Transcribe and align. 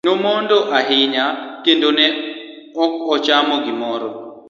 Nomondo 0.05 0.57
ahinya 0.79 1.25
kendo 1.63 1.89
ne 1.97 2.07
ko 2.75 2.85
ochamo 3.13 3.55
gimoro. 3.65 4.09